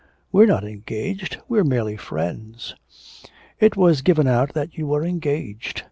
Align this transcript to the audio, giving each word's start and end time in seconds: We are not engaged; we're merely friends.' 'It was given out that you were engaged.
We 0.31 0.43
are 0.43 0.47
not 0.47 0.63
engaged; 0.63 1.37
we're 1.47 1.63
merely 1.63 1.95
friends.' 1.95 2.73
'It 3.59 3.77
was 3.77 4.01
given 4.01 4.25
out 4.25 4.55
that 4.55 4.75
you 4.75 4.87
were 4.87 5.05
engaged. 5.05 5.79